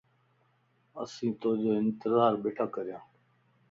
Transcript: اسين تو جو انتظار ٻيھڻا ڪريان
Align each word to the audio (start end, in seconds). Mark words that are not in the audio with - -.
اسين 1.01 1.31
تو 1.41 1.49
جو 1.61 1.71
انتظار 1.81 2.31
ٻيھڻا 2.41 2.65
ڪريان 2.75 3.03